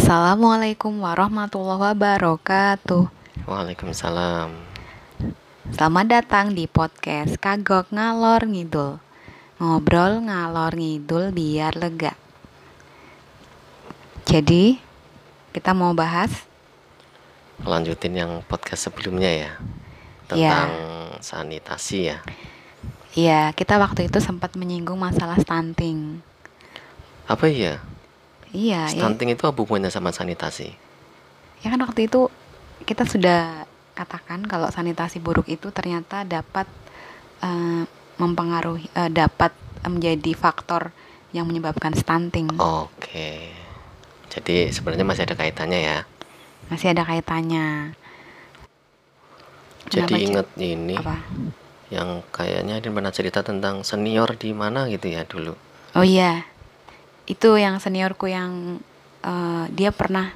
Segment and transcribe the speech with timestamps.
[0.00, 3.12] Assalamualaikum warahmatullahi wabarakatuh.
[3.44, 4.48] Waalaikumsalam.
[5.76, 8.96] Selamat datang di podcast Kagok Ngalor Ngidul.
[9.60, 12.16] Ngobrol ngalor ngidul biar lega.
[14.24, 14.80] Jadi,
[15.52, 16.48] kita mau bahas
[17.60, 19.52] Lanjutin yang podcast sebelumnya ya.
[19.52, 19.52] Iya.
[20.32, 20.70] Tentang
[21.20, 22.24] sanitasi ya.
[23.12, 26.24] ya, kita waktu itu sempat menyinggung masalah stunting.
[27.28, 27.84] Apa iya?
[28.50, 30.90] Iya, ya, Stunting itu apa hubungannya sama sanitasi?
[31.60, 32.32] ya kan waktu itu
[32.88, 36.64] kita sudah katakan kalau sanitasi buruk itu ternyata dapat
[37.44, 37.84] eh,
[38.16, 39.52] mempengaruhi eh, dapat
[39.84, 40.92] menjadi faktor
[41.36, 42.48] yang menyebabkan stunting.
[42.58, 43.52] Oke.
[44.30, 45.98] Jadi sebenarnya masih ada kaitannya ya.
[46.72, 47.94] Masih ada kaitannya.
[49.90, 51.18] Jadi Kenapa, inget ini Apa?
[51.90, 55.58] yang kayaknya Adin pernah cerita tentang senior di mana gitu ya dulu.
[55.98, 56.46] Oh iya,
[57.30, 58.82] itu yang seniorku yang
[59.22, 60.34] eh, dia pernah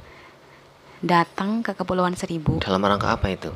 [1.02, 2.62] datang ke Kepulauan Seribu.
[2.62, 3.50] Dalam rangka apa itu?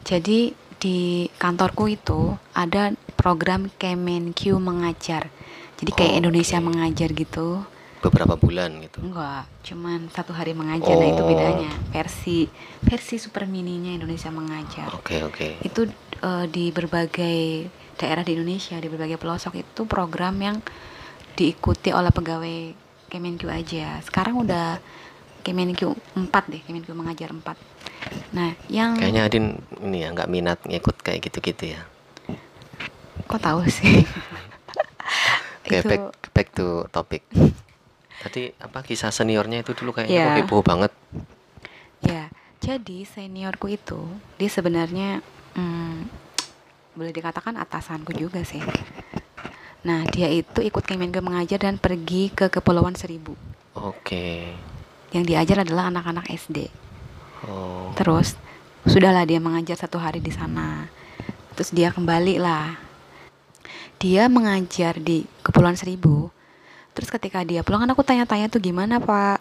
[0.00, 5.28] Jadi di kantorku itu ada program Kemenq mengajar.
[5.76, 6.66] Jadi kayak Oh, Indonesia oke.
[6.66, 7.48] mengajar gitu.
[8.00, 9.04] Beberapa bulan gitu.
[9.04, 10.96] Enggak, cuman satu hari mengajar.
[10.96, 11.28] Nah itu Oh.
[11.28, 11.68] bedanya.
[11.92, 12.48] Versi
[12.80, 14.88] versi super mininya Indonesia mengajar.
[14.96, 15.60] Oke oke.
[15.60, 15.84] Itu
[16.20, 17.68] eh, di berbagai
[18.00, 20.56] daerah di Indonesia, di berbagai pelosok itu program yang
[21.34, 22.58] diikuti oleh pegawai
[23.06, 23.98] Kemenq aja.
[24.00, 24.78] Sekarang udah
[25.40, 25.80] Kemenq
[26.14, 27.42] 4 deh, Kemenq mengajar 4.
[28.32, 29.46] Nah, yang Kayaknya Adin
[29.80, 31.82] ini ya nggak minat ngikut kayak gitu-gitu ya.
[33.26, 34.02] kok tahu sih?
[35.62, 37.22] Oke, itu back, back to topic.
[38.22, 40.24] Tadi apa kisah seniornya itu dulu kayaknya Iya.
[40.26, 40.92] kok heboh banget.
[42.00, 42.28] ya.
[42.60, 43.96] Jadi seniorku itu
[44.36, 45.24] dia sebenarnya
[45.56, 45.96] hmm,
[46.92, 48.60] boleh dikatakan atasanku juga sih.
[49.80, 53.32] Nah, dia itu ikut Kemenq mengajar dan pergi ke Kepulauan Seribu.
[53.72, 54.52] Oke.
[55.08, 56.68] Yang diajar adalah anak-anak SD.
[57.48, 57.88] Oh.
[57.96, 58.36] Terus
[58.84, 60.84] sudahlah dia mengajar satu hari di sana.
[61.56, 62.76] Terus dia kembali lah.
[63.96, 66.28] Dia mengajar di Kepulauan Seribu.
[66.92, 69.40] Terus ketika dia pulang kan aku tanya-tanya tuh gimana Pak?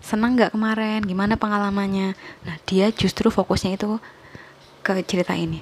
[0.00, 1.04] Senang nggak kemarin?
[1.04, 2.16] Gimana pengalamannya?
[2.48, 4.00] Nah dia justru fokusnya itu
[4.80, 5.60] ke cerita ini.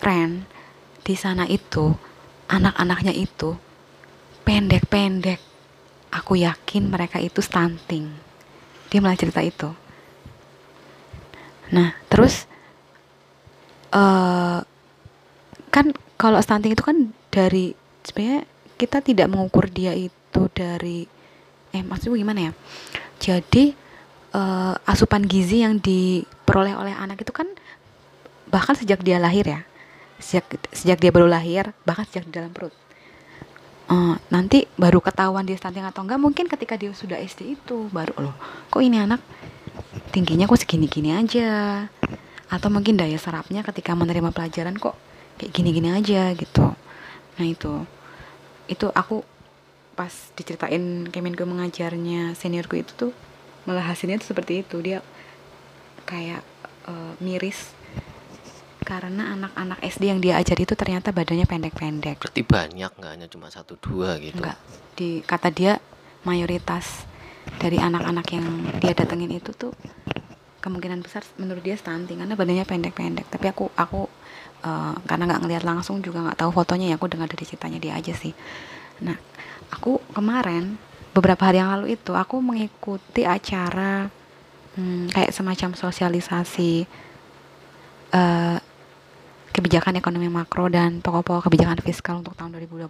[0.00, 0.48] Ren
[1.04, 1.92] di sana itu
[2.48, 3.54] anak-anaknya itu
[4.42, 5.40] pendek-pendek.
[6.08, 8.08] Aku yakin mereka itu stunting.
[8.88, 9.68] Dia malah cerita itu.
[11.68, 12.48] Nah, terus
[13.92, 14.58] eh
[15.68, 15.86] kan
[16.16, 18.48] kalau stunting itu kan dari sebenarnya
[18.80, 21.04] kita tidak mengukur dia itu dari
[21.76, 22.52] eh maksudnya gimana ya?
[23.20, 23.76] Jadi
[24.32, 27.52] eh, asupan gizi yang diperoleh oleh anak itu kan
[28.48, 29.60] bahkan sejak dia lahir ya.
[30.18, 32.74] Sejak sejak dia baru lahir, bahkan sejak di dalam perut.
[33.88, 38.12] Eh, nanti baru ketahuan dia stunting atau enggak mungkin ketika dia sudah SD itu baru
[38.20, 38.36] loh
[38.68, 39.24] kok ini anak
[40.12, 41.88] tingginya kok segini-gini aja?
[42.52, 44.92] Atau mungkin daya serapnya ketika menerima pelajaran kok
[45.40, 46.76] kayak gini-gini aja gitu.
[47.40, 47.88] Nah itu.
[48.68, 49.24] Itu aku
[49.96, 53.12] pas diceritain Kemenko mengajarnya seniorku itu tuh
[53.64, 54.84] malah hasilnya tuh seperti itu.
[54.84, 55.00] Dia
[56.04, 56.44] kayak
[56.92, 57.72] eh, miris
[58.88, 62.24] karena anak-anak SD yang dia ajar itu ternyata badannya pendek-pendek.
[62.24, 64.40] Berarti banyak nggak hanya cuma satu dua gitu.
[64.40, 64.56] enggak
[64.96, 65.76] di kata dia
[66.24, 67.04] mayoritas
[67.60, 68.48] dari anak-anak yang
[68.80, 69.76] dia datengin itu tuh
[70.64, 73.28] kemungkinan besar menurut dia stunting karena badannya pendek-pendek.
[73.28, 74.08] Tapi aku aku
[74.64, 77.92] eh, karena nggak ngelihat langsung juga nggak tahu fotonya ya aku dengar dari ceritanya dia
[77.92, 78.32] aja sih.
[79.04, 79.20] Nah
[79.68, 80.80] aku kemarin
[81.12, 84.08] beberapa hari yang lalu itu aku mengikuti acara
[84.80, 86.88] hmm, kayak semacam sosialisasi
[88.16, 88.58] eh,
[89.58, 92.88] kebijakan ekonomi makro dan pokok-pokok kebijakan fiskal untuk tahun 2021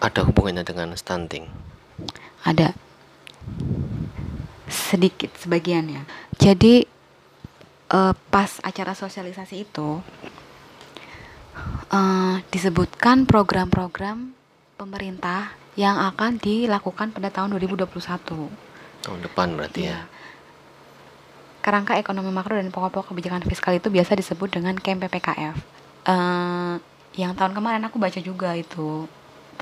[0.00, 1.46] Ada hubungannya dengan stunting.
[2.42, 2.72] ada
[4.66, 6.02] sedikit sebagian ya
[6.36, 6.88] jadi
[7.88, 10.00] eh, pas acara sosialisasi itu
[11.90, 14.32] eh, disebutkan program-program
[14.74, 17.88] pemerintah yang akan dilakukan pada tahun 2021
[19.02, 19.98] Tahun depan berarti Iya.
[19.98, 20.00] ya.
[21.62, 25.56] Kerangka ekonomi makro dan pokok-pokok kebijakan fiskal itu biasa disebut dengan KEM PPKF.
[26.10, 26.74] Eh,
[27.14, 29.06] yang tahun kemarin aku baca juga itu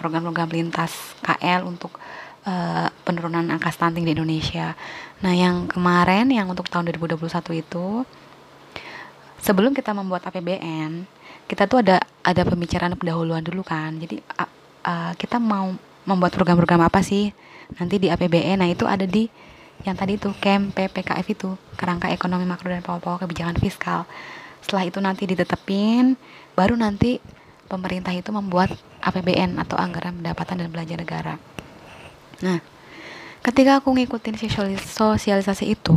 [0.01, 1.93] program-program lintas KL untuk
[2.49, 4.73] eh, penurunan angka stunting di Indonesia.
[5.21, 7.21] Nah, yang kemarin yang untuk tahun 2021
[7.61, 8.09] itu
[9.45, 11.05] sebelum kita membuat APBN,
[11.45, 13.93] kita tuh ada ada pembicaraan pendahuluan dulu kan.
[14.01, 14.49] Jadi a-
[14.89, 15.77] a- kita mau
[16.09, 17.29] membuat program-program apa sih
[17.77, 18.65] nanti di APBN.
[18.65, 19.29] Nah, itu ada di
[19.89, 24.05] yang tadi itu KEM PPKF itu kerangka ekonomi makro dan pokok-pokok kebijakan fiskal.
[24.61, 26.21] Setelah itu nanti ditetepin
[26.53, 27.17] baru nanti
[27.71, 31.35] pemerintah itu membuat APBN atau anggaran pendapatan dan belanja negara.
[32.45, 32.61] Nah
[33.41, 35.97] ketika aku ngikutin sosialis- sosialisasi itu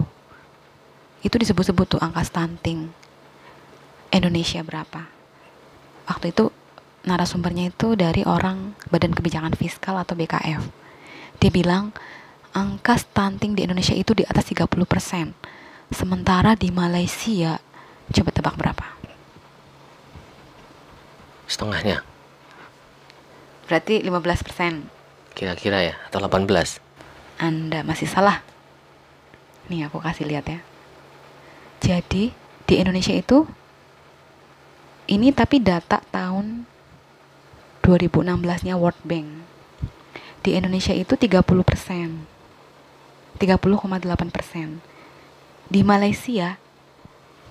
[1.24, 2.88] itu disebut-sebut tuh angka stunting
[4.16, 5.12] Indonesia berapa.
[6.08, 6.52] Waktu itu
[7.04, 10.84] narasumbernya itu dari orang Badan Kebijakan Fiskal atau BKF
[11.44, 11.92] dia bilang
[12.54, 14.66] angka stunting di Indonesia itu di atas 30%
[15.94, 17.58] sementara di Malaysia
[18.14, 18.88] coba tebak berapa
[21.50, 22.02] Setengahnya
[23.68, 25.04] berarti 15%
[25.34, 26.48] kira-kira ya atau 18.
[27.42, 28.46] Anda masih salah.
[29.68, 30.60] Nih aku kasih lihat ya.
[31.84, 32.32] Jadi
[32.64, 33.44] di Indonesia itu
[35.10, 36.64] ini tapi data tahun
[37.84, 39.28] 2016-nya World Bank.
[40.44, 42.33] Di Indonesia itu 30 persen.
[43.38, 44.82] 30,8 persen.
[45.68, 46.58] Di Malaysia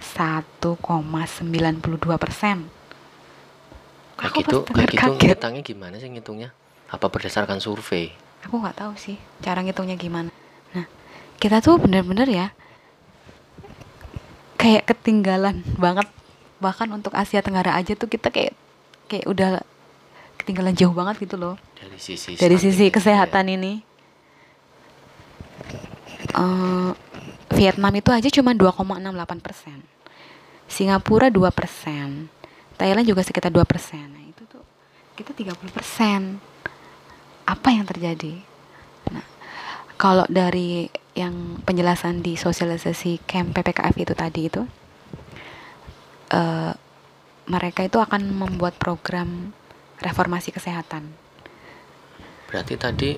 [0.01, 0.83] 1,92
[2.19, 2.67] persen.
[4.19, 5.35] Aku gitu, pas dengar gitu kaget.
[5.35, 6.51] ngitangnya gimana sih ngitungnya?
[6.91, 8.13] Apa berdasarkan survei?
[8.43, 10.27] aku nggak tahu sih cara ngitungnya gimana
[10.75, 10.83] nah
[11.39, 12.47] kita tuh bener-bener ya
[14.59, 16.11] kayak ketinggalan banget
[16.59, 18.55] bahkan untuk Asia Tenggara aja tuh kita kayak
[19.07, 19.63] kayak udah
[20.39, 22.95] ketinggalan jauh banget gitu loh Dari sisi dari sisi ya.
[22.95, 23.83] kesehatan ini
[26.33, 26.91] Eh,
[27.53, 29.79] Vietnam itu aja cuma 2,68 persen.
[30.65, 32.33] Singapura 2 persen.
[32.81, 34.09] Thailand juga sekitar 2 persen.
[34.09, 34.65] Nah itu tuh
[35.15, 36.41] kita 30 persen.
[37.45, 38.41] Apa yang terjadi?
[39.13, 39.27] Nah
[40.01, 44.63] kalau dari yang penjelasan di sosialisasi camp PPKF itu tadi itu
[46.33, 46.73] eh,
[47.53, 49.53] mereka itu akan membuat program
[50.01, 51.13] reformasi kesehatan.
[52.49, 53.11] Berarti tadi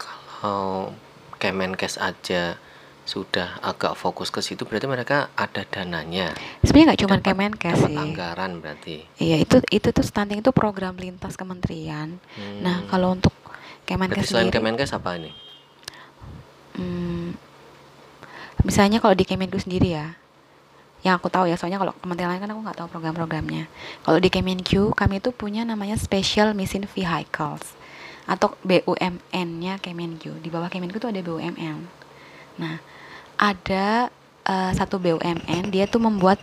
[0.00, 0.96] kalau
[1.36, 2.56] Kemenkes aja
[3.06, 6.34] sudah agak fokus ke situ berarti mereka ada dananya.
[6.66, 9.06] sebenarnya nggak cuma Kemenkes sih anggaran berarti.
[9.22, 12.18] Iya itu itu tuh stunting itu program lintas kementerian.
[12.60, 12.90] Nah Hmm.
[12.90, 15.30] kalau untuk berarti Kemenkes selain sendiri, Kemenkes apa ini?
[16.76, 17.38] hmm,
[18.66, 20.18] misalnya kalau di Kemenku sendiri ya,
[21.06, 23.70] yang aku tahu ya, soalnya kalau kementerian lain kan aku nggak tahu program-programnya.
[24.02, 27.78] Kalau di Kemenku kami itu punya namanya Special Mission Vehicles
[28.26, 30.34] atau BUMN-nya Kemenku.
[30.42, 31.78] Di bawah Kemenku tuh ada BUMN.
[32.58, 32.76] Nah
[33.38, 34.10] ada
[34.44, 36.42] eh, satu BUMN dia tuh membuat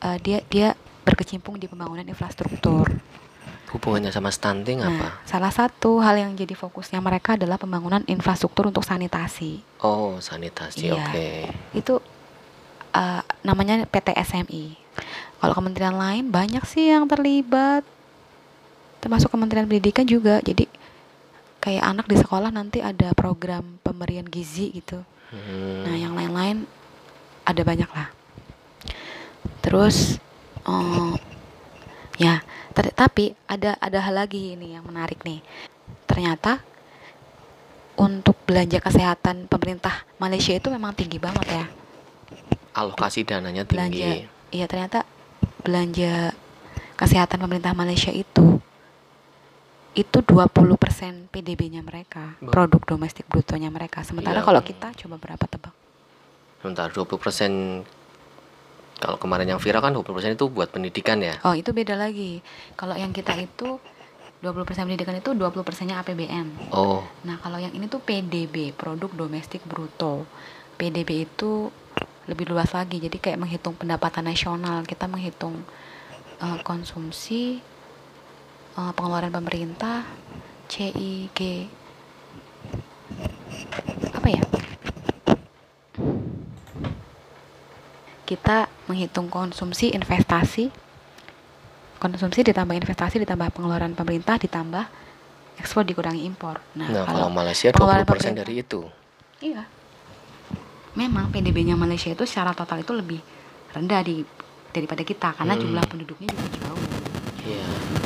[0.00, 0.68] eh, dia dia
[1.04, 2.88] berkecimpung di pembangunan infrastruktur.
[3.74, 5.08] Hubungannya sama stunting Nah, apa?
[5.26, 9.60] salah satu hal yang jadi fokusnya mereka adalah pembangunan infrastruktur untuk sanitasi.
[9.82, 10.88] Oh, sanitasi.
[10.88, 10.94] Iya.
[10.94, 11.28] Oke.
[11.74, 11.98] Itu
[12.94, 14.78] uh, namanya PT SMI.
[15.42, 17.82] Kalau kementerian lain banyak sih yang terlibat,
[19.02, 20.38] termasuk Kementerian Pendidikan juga.
[20.40, 20.70] Jadi
[21.64, 25.00] kayak anak di sekolah nanti ada program pemberian gizi gitu.
[25.32, 25.88] Hmm.
[25.88, 26.68] Nah, yang lain-lain
[27.48, 28.12] ada banyak lah.
[29.64, 30.20] Terus,
[30.68, 31.12] eh,
[32.20, 32.44] ya,
[32.76, 35.40] tapi ada ada hal lagi ini yang menarik nih.
[36.04, 36.60] Ternyata
[37.96, 41.64] untuk belanja kesehatan pemerintah Malaysia itu memang tinggi banget ya.
[42.76, 44.26] Alokasi dananya Belanja, tinggi.
[44.50, 45.06] iya ternyata
[45.62, 46.34] belanja
[46.98, 48.58] kesehatan pemerintah Malaysia itu
[49.94, 54.02] itu 20% PDB-nya mereka, Ba- produk domestik brutonya mereka.
[54.02, 54.44] Sementara Iya.
[54.44, 55.74] kalau kita coba berapa tebak?
[56.58, 57.86] Sebentar 20%
[58.96, 61.38] kalau kemarin yang viral kan 20% itu buat pendidikan ya.
[61.42, 62.42] Oh, itu beda lagi.
[62.74, 63.78] Kalau yang kita itu
[64.40, 66.70] 20% pendidikan itu 20%-nya APBN.
[66.70, 70.26] Oh, Nah, kalau yang ini tuh PDB, produk domestik bruto.
[70.74, 71.70] PDB itu
[72.24, 72.98] lebih luas lagi.
[72.98, 75.62] Jadi kayak menghitung pendapatan nasional, kita menghitung
[76.36, 77.62] eh, konsumsi,
[78.74, 80.02] eh, pengeluaran pemerintah,
[80.66, 81.68] CIG
[84.14, 84.42] apa ya?
[88.24, 90.72] Kita menghitung konsumsi, investasi,
[92.00, 94.84] konsumsi ditambah investasi ditambah pengeluaran pemerintah ditambah
[95.60, 96.58] ekspor dikurangi impor.
[96.74, 98.80] Nah, nah kalau kalau Malaysia pengeluaran 20% pemerintah- dari itu.
[99.44, 99.62] Iya.
[100.94, 103.20] Memang PDB-nya Malaysia itu secara total itu lebih
[103.74, 104.22] rendah di
[104.70, 105.62] daripada kita karena Hmm.
[105.62, 106.82] jumlah penduduknya juga jauh.
[107.44, 107.62] Iya.
[107.62, 108.03] Nah,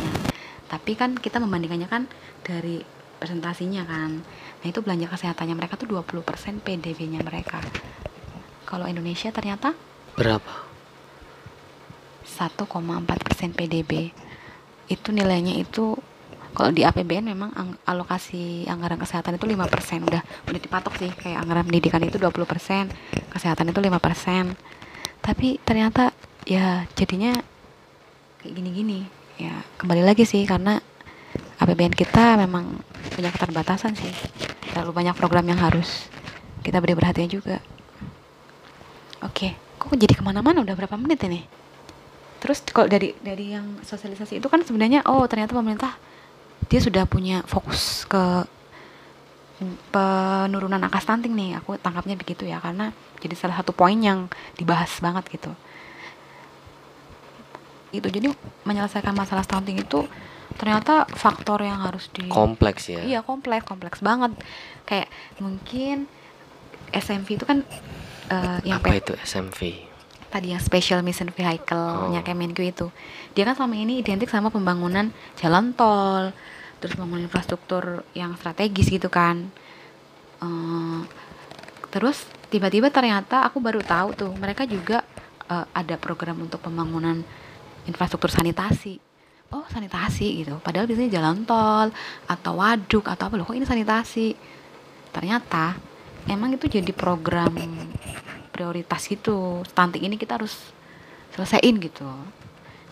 [0.68, 2.04] tapi kan kita membandingkannya kan
[2.44, 2.84] dari
[3.18, 4.22] presentasinya kan.
[4.62, 7.58] Nah, itu belanja kesehatannya mereka tuh 20% PDB-nya mereka.
[8.68, 9.75] Kalau Indonesia ternyata
[10.14, 10.68] Berapa?
[12.26, 14.12] 1,4% PDB.
[14.90, 15.96] Itu nilainya itu
[16.52, 21.38] kalau di APBN memang ang- alokasi anggaran kesehatan itu 5% udah udah dipatok sih kayak
[21.44, 22.90] anggaran pendidikan itu 20%,
[23.30, 24.58] kesehatan itu 5%.
[25.22, 26.10] Tapi ternyata
[26.48, 27.37] ya jadinya
[28.42, 29.17] kayak gini-gini.
[29.38, 30.83] Ya, kembali lagi sih karena
[31.62, 32.75] APBN kita memang
[33.14, 34.11] punya keterbatasan sih.
[34.75, 36.11] Terlalu banyak program yang harus
[36.66, 37.62] kita beri perhatian juga.
[39.23, 41.47] Oke, kok jadi ke mana-mana udah berapa menit ini?
[42.42, 45.95] Terus kalau dari dari yang sosialisasi itu kan sebenarnya oh ternyata pemerintah
[46.66, 48.42] dia sudah punya fokus ke
[49.90, 54.90] penurunan angka stunting nih aku tangkapnya begitu ya karena jadi salah satu poin yang dibahas
[55.02, 55.50] banget gitu
[57.92, 58.28] itu jadi
[58.68, 60.04] menyelesaikan masalah stunting itu
[60.59, 63.00] ternyata faktor yang harus di kompleks ya?
[63.04, 64.35] Iya kompleks kompleks banget.
[64.85, 66.11] Kayak mungkin
[66.90, 67.62] SMV itu kan
[68.33, 69.88] uh, yang apa itu SMV
[70.28, 72.25] tadi yang special mission vehicle-nya Oh.
[72.25, 72.92] Kemenku itu.
[73.33, 75.09] Dia kan selama ini identik sama pembangunan
[75.40, 76.33] jalan tol
[76.78, 79.50] terus pembangunan infrastruktur yang strategis gitu kan.
[80.38, 81.00] Eh,
[81.90, 85.02] terus tiba-tiba ternyata aku baru tahu tuh mereka juga
[85.49, 87.25] eh, ada program untuk pembangunan
[87.88, 89.00] infrastruktur sanitasi.
[89.49, 90.61] Oh sanitasi gitu.
[90.61, 91.88] Padahal biasanya jalan tol
[92.28, 94.37] atau waduk atau apa loh kok ini sanitasi?
[95.09, 95.73] Ternyata
[96.28, 97.57] emang itu jadi program
[98.52, 99.64] prioritas gitu.
[99.64, 100.52] Stunting ini kita harus
[101.33, 102.04] selesaiin gitu.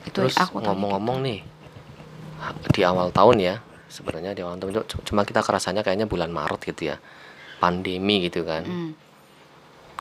[0.09, 1.41] Itu terus aku taunya ngomong-ngomong nih
[2.73, 3.55] di awal tahun ya
[3.88, 6.97] sebenarnya di awal tahun cu- cuma kita kerasanya kayaknya bulan Maret gitu ya
[7.61, 8.65] pandemi gitu kan.
[8.65, 8.73] Gitu.
[8.73, 8.93] Hmm.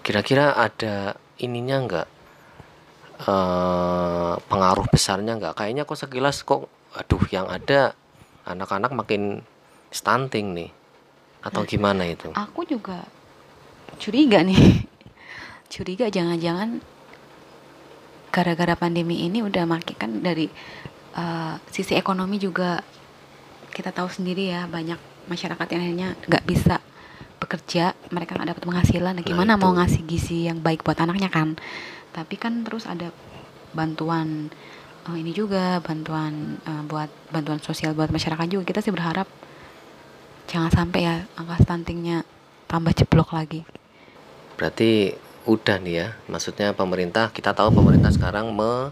[0.06, 2.08] kira-kira ada ininya nggak
[3.15, 5.55] eh pengaruh besarnya nggak?
[5.55, 7.95] Kayaknya kok sekilas kok aduh yang ada
[8.43, 9.43] anak-anak makin
[9.89, 10.69] stunting nih.
[11.39, 12.34] Atau gimana itu?
[12.34, 13.05] Aku juga
[14.01, 14.84] curiga nih.
[15.74, 16.79] Curiga jangan-jangan
[18.29, 20.48] gara-gara pandemi ini udah makin kan dari
[21.15, 22.79] eh, sisi ekonomi juga
[23.72, 26.75] kita tahu sendiri ya banyak masyarakat yang akhirnya nggak bisa
[27.39, 29.13] bekerja mereka nggak dapat penghasilan.
[29.15, 29.77] Nah, Nah, gimana mau itu.
[29.81, 31.60] ngasih gizi yang baik buat anaknya kan
[32.15, 33.12] tapi kan terus ada
[33.75, 34.48] bantuan
[35.12, 39.27] eh, ini juga bantuan eh, buat bantuan sosial buat masyarakat juga kita sih berharap
[40.48, 42.24] jangan sampai ya angka stuntingnya
[42.72, 43.67] tambah jeblok lagi
[44.55, 48.89] berarti udah nih ya maksudnya pemerintah kita tahu pemerintah sekarang me-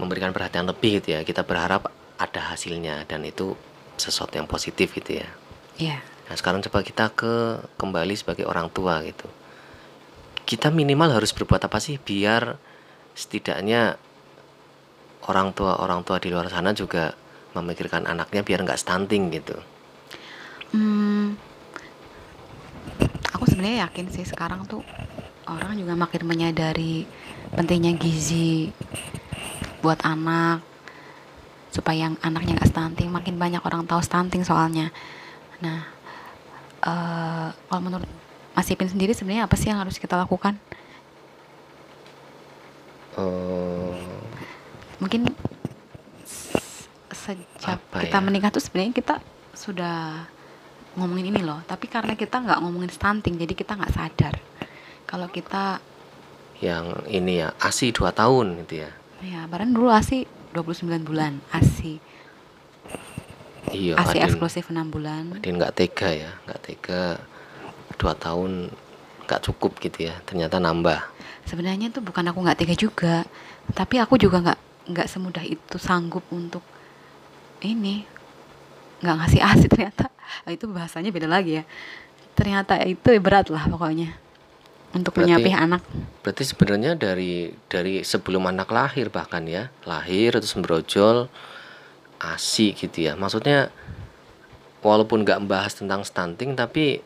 [0.00, 3.52] memberikan perhatian lebih gitu ya kita berharap ada hasilnya dan itu
[4.00, 5.28] sesuatu yang positif gitu ya
[5.80, 5.98] Iya.
[6.28, 9.24] Nah sekarang coba kita ke kembali sebagai orang tua gitu.
[10.42, 12.58] Kita minimal harus berbuat apa sih biar
[13.12, 13.96] setidaknya
[15.28, 17.14] orang tua orang tua di luar sana juga
[17.52, 19.56] memikirkan anaknya biar nggak stunting gitu.
[20.72, 21.36] Hmm,
[23.36, 24.80] aku sebenarnya yakin sih sekarang tuh
[25.46, 27.04] orang juga makin menyadari
[27.52, 28.72] pentingnya gizi
[29.82, 30.62] buat anak
[31.74, 34.94] supaya yang anaknya nggak stunting makin banyak orang tahu stunting soalnya
[35.58, 35.82] nah
[36.82, 38.08] eh kalau menurut
[38.52, 40.56] Mas Ipin sendiri sebenarnya apa sih yang harus kita lakukan
[43.12, 43.92] Eh,
[44.96, 45.28] mungkin
[47.12, 47.44] sejak
[47.92, 48.24] kita ya?
[48.24, 49.14] menikah tuh sebenarnya kita
[49.52, 50.24] sudah
[50.96, 54.34] ngomongin ini loh tapi karena kita nggak ngomongin stunting jadi kita nggak sadar
[55.04, 55.76] kalau kita
[56.64, 58.90] yang ini ya ASI 2 tahun gitu ya.
[59.20, 60.24] ya barang dulu ASI
[60.56, 62.00] 29 bulan ASI
[63.72, 64.00] Iya.
[64.00, 67.20] ASI eksklusif 6 bulan Adin nggak tega ya, nggak tega
[67.94, 68.72] dua tahun
[69.24, 70.16] nggak cukup gitu ya.
[70.24, 71.00] Ternyata nambah.
[71.42, 73.26] sebenarnya tuh bukan aku nggak tega juga
[73.74, 74.58] tapi aku juga nggak
[74.94, 76.62] nggak semudah itu sanggup untuk
[77.60, 78.06] ini
[79.02, 80.06] nggak ngasih asi ternyata
[80.42, 81.64] Ah, itu bahasanya beda lagi ya
[82.32, 84.14] ternyata itu berat lah pokoknya
[84.94, 85.82] untuk Berarti- menyapih anak
[86.22, 91.26] Berarti sebenarnya dari dari sebelum anak lahir bahkan ya, lahir terus merojol
[92.22, 93.18] ASI gitu ya.
[93.18, 93.74] Maksudnya
[94.78, 97.02] walaupun nggak membahas tentang stunting tapi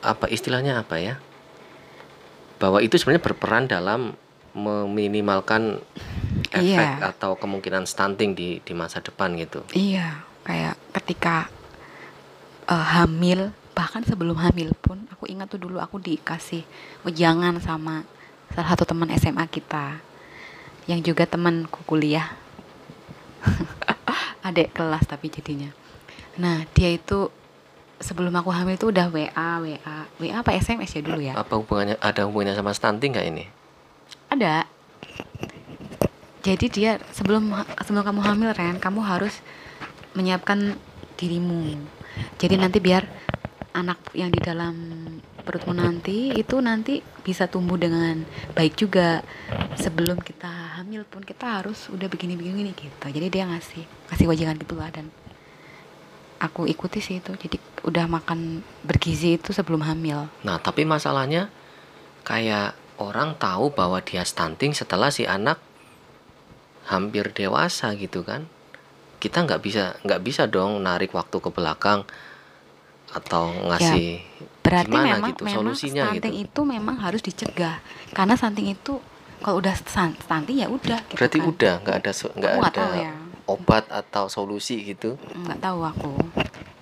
[0.00, 1.14] apa istilahnya apa ya?
[2.56, 4.16] Bahwa itu sebenarnya berperan dalam
[4.56, 5.76] meminimalkan
[6.48, 7.12] efek Iya.
[7.12, 9.60] atau kemungkinan stunting di di masa depan gitu.
[9.76, 11.52] Iya, kayak ketika
[12.66, 16.64] eh, hamil, bahkan sebelum hamil pun, aku ingat tuh dulu aku dikasih
[17.04, 18.02] ujangan sama
[18.50, 20.00] salah satu teman SMA kita,
[20.88, 22.32] yang juga temanku kuliah,
[24.48, 25.70] adek kelas tapi jadinya.
[26.40, 27.28] Nah dia itu
[28.00, 31.32] sebelum aku hamil itu udah WA, WA, WA apa SMS ya dulu ya?
[31.36, 33.44] Apa hubungannya ada hubungannya sama stunting nggak ini?
[34.28, 34.68] Ada.
[36.46, 37.50] Jadi dia sebelum
[37.82, 39.42] sebelum kamu hamil Ren, kamu harus
[40.14, 40.78] menyiapkan
[41.18, 41.74] dirimu.
[42.38, 43.02] Jadi nanti biar
[43.76, 44.74] anak yang di dalam
[45.42, 48.22] perutmu nanti itu nanti bisa tumbuh dengan
[48.54, 49.26] baik juga.
[49.74, 53.06] Sebelum kita hamil pun kita harus udah begini-begini gitu.
[53.10, 55.10] Jadi dia ngasih ngasih wajangan gitu lah dan
[56.40, 57.32] aku ikuti sih itu.
[57.34, 60.28] Jadi udah makan bergizi itu sebelum hamil.
[60.44, 61.48] Nah, tapi masalahnya
[62.26, 65.60] kayak orang tahu bahwa dia stunting setelah si anak
[66.88, 68.46] hampir dewasa gitu kan.
[69.16, 72.04] Kita nggak bisa nggak bisa dong narik waktu ke belakang
[73.14, 74.20] atau ngasih
[74.60, 76.44] Berarti gimana memang gitu memang solusinya stunting gitu.
[76.50, 77.78] itu memang harus dicegah.
[78.12, 78.98] Karena stunting itu
[79.40, 81.46] kalau udah stunting ya udah gitu Berarti kan.
[81.48, 83.12] udah nggak ada nggak ada ya.
[83.46, 85.18] Obat atau solusi gitu.
[85.34, 86.12] nggak tahu aku.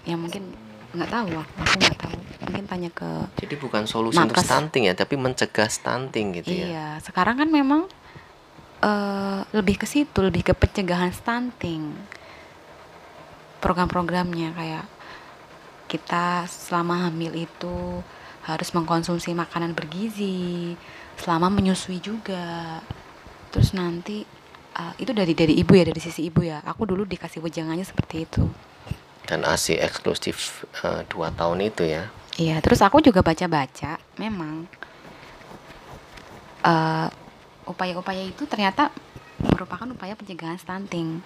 [0.04, 0.52] Ya mungkin
[0.94, 2.16] nggak tahu aku aku nggak tahu
[2.47, 3.11] mungkin tanya ke
[3.42, 4.47] Jadi bukan solusi untuk Nakes.
[4.47, 6.66] stunting ya, tapi mencegah stunting gitu ya.
[6.71, 7.90] iya sekarang kan memang
[8.78, 11.90] eh, lebih ke situ lebih ke pencegahan stunting
[13.59, 14.87] program-programnya kayak
[15.90, 18.04] kita selama hamil itu
[18.44, 20.76] harus mengkonsumsi makanan bergizi
[21.16, 22.78] selama menyusui juga
[23.50, 24.28] terus nanti
[24.74, 28.26] eh, itu dari dari ibu ya dari sisi ibu ya aku dulu dikasih wejangannya seperti
[28.26, 28.44] itu
[29.24, 32.12] Dan ASI eksklusif eh, dua tahun itu ya.
[32.36, 34.68] Iya, terus aku juga baca-baca, memang
[36.60, 37.08] eh,
[37.64, 38.92] upaya-upaya itu ternyata
[39.40, 41.24] merupakan upaya pencegahan stunting.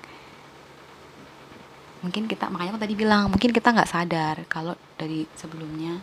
[2.06, 5.98] Mungkin kita, makanya aku tadi bilang, mungkin kita nggak sadar kalau dari sebelumnya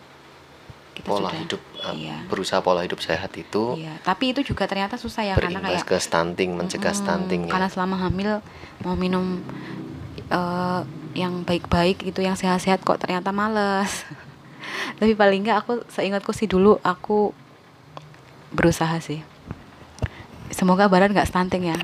[0.95, 3.99] kita Pola sudah, hidup eh, iya, berusaha pola hidup sehat itu iya.
[3.99, 7.51] Tapi itu juga ternyata susah ya, karena kayak ke stunting, mencegah Mm-mm, stunting ya.
[7.51, 8.39] Karena selama hamil
[8.81, 9.43] mau minum
[10.31, 10.81] eh,
[11.15, 14.07] yang baik-baik gitu, yang sehat-sehat kok ternyata males.
[14.99, 17.35] Tapi paling nggak aku seingatku sih dulu aku
[18.55, 19.19] berusaha sih.
[20.55, 21.77] Semoga badan nggak stunting ya.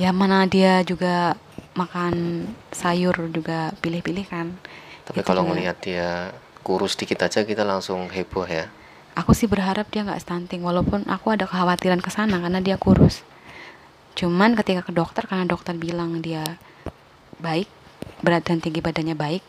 [0.00, 0.08] Iya.
[0.08, 1.36] Ya mana dia juga
[1.76, 4.56] makan sayur juga pilih-pilih kan.
[5.04, 6.32] Tapi kalau ngelihat dia
[6.68, 8.68] kurus dikit aja kita langsung heboh ya.
[9.16, 13.24] Aku sih berharap dia nggak stunting walaupun aku ada kekhawatiran ke sana karena dia kurus.
[14.12, 16.60] Cuman ketika ke dokter karena dokter bilang dia
[17.40, 17.72] baik,
[18.20, 19.40] berat dan tinggi badannya baik.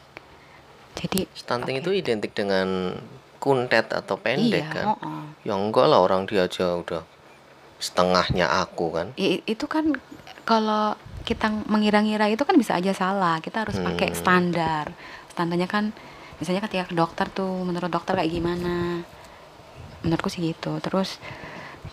[0.96, 1.84] Jadi Stunting oke.
[1.84, 2.96] itu identik dengan
[3.38, 4.86] kuntet atau pendek iya, kan.
[4.88, 5.24] oh, oh.
[5.44, 7.04] Ya enggak lah orang dia aja udah
[7.84, 9.08] setengahnya aku kan.
[9.20, 9.96] I- itu kan
[10.48, 13.38] kalau kita mengira-ngira itu kan bisa aja salah.
[13.44, 14.18] Kita harus pakai Hmm.
[14.18, 14.86] standar.
[15.36, 15.92] Standarnya kan
[16.40, 19.04] misalnya ketika ke dokter tuh menurut dokter kayak gimana?
[20.02, 20.80] Menurutku sih gitu.
[20.80, 21.20] Terus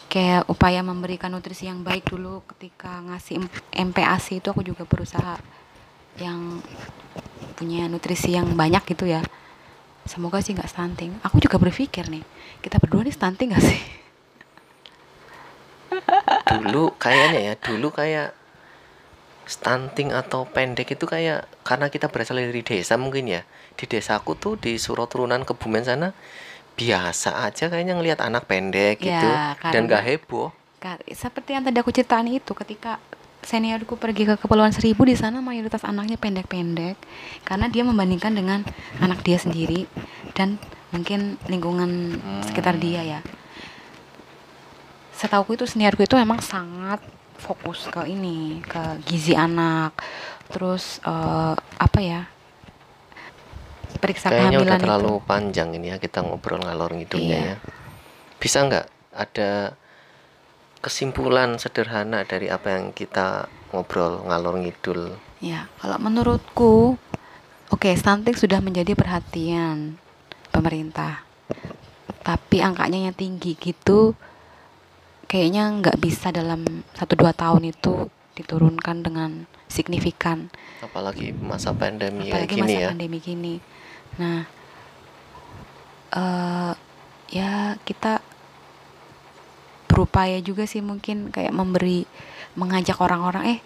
[0.06, 3.42] kayak upaya memberikan nutrisi yang baik dulu ketika ngasih
[3.74, 5.36] MPASI itu aku juga berusaha
[6.16, 6.62] yang
[7.56, 9.20] punya nutrisi yang banyak gitu ya.
[10.06, 11.18] Semoga sih nggak stunting.
[11.26, 12.22] Aku juga berpikir nih,
[12.62, 13.80] kita berdua nih stunting gak sih?
[16.46, 18.30] Dulu kayaknya ya, dulu kayak
[19.50, 23.42] stunting atau pendek itu kayak karena kita berasal dari desa mungkin ya.
[23.74, 26.14] Di desaku tuh di Suro Turunan Kebumen sana
[26.76, 29.28] biasa aja kayaknya ngelihat anak pendek Ya, gitu
[29.66, 30.48] dan karena- gak heboh.
[30.78, 33.00] Kar- seperti yang tadi aku ceritain itu ketika
[33.40, 36.94] seniorku pergi ke Kepulauan Seribu di sana mayoritas anaknya pendek-pendek
[37.42, 38.60] karena dia membandingkan dengan
[38.98, 39.88] anak dia sendiri
[40.36, 40.60] dan
[40.92, 43.20] mungkin lingkungan sekitar dia ya.
[45.16, 47.00] Setauku itu seniorku itu memang sangat
[47.38, 49.96] fokus ke ini ke gizi anak
[50.50, 52.22] terus eh, apa ya
[53.96, 57.54] periksa Kayaknya udah kehamilan terlalu itu panjang ini ya kita ngobrol ngalor ngidulnya Iya.
[57.54, 57.56] ya.
[58.36, 59.72] Bisa nggak ada
[60.84, 65.18] kesimpulan sederhana dari apa yang kita ngobrol ngalor ngidul?
[65.42, 66.94] Ya, kalau menurutku,
[67.72, 69.98] oke, stunting sudah menjadi perhatian
[70.54, 71.26] pemerintah.
[72.22, 74.14] Tapi angkanya yang tinggi gitu,
[75.26, 76.62] kayaknya nggak bisa dalam
[76.94, 79.30] satu dua tahun itu diturunkan dengan
[79.66, 80.50] signifikan.
[80.82, 82.88] Apalagi masa pandemi kayak Apalagi gini masa ya.
[82.92, 83.54] pandemi gini.
[84.16, 84.40] Nah,
[86.14, 86.72] eh
[87.26, 88.22] ya kita
[89.90, 92.06] berupaya juga sih mungkin kayak memberi
[92.54, 93.58] mengajak orang-orang eh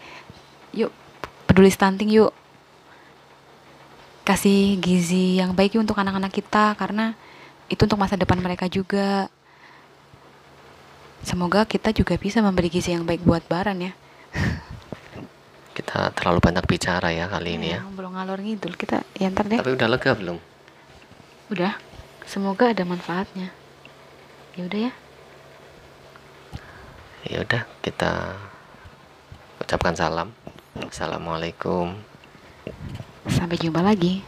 [0.72, 0.94] yuk
[1.44, 2.32] peduli stunting yuk
[4.22, 7.18] kasih gizi yang baik untuk anak-anak kita karena
[7.66, 9.26] itu untuk masa depan mereka juga
[11.30, 13.92] semoga kita juga bisa memberi gizi yang baik buat Baran ya
[15.70, 17.80] Kita terlalu banyak bicara ya kali ini ya.
[17.86, 20.38] belum ngalor ngidul kita ya ntar deh Tapi udah lega belum?
[21.50, 21.74] udah
[22.24, 23.50] semoga ada manfaatnya
[24.54, 24.92] ya udah ya
[27.20, 28.32] Ya udah kita
[29.60, 30.32] ucapkan salam.
[30.74, 31.94] Assalamualaikum.
[33.28, 34.24] sampai jumpa lagi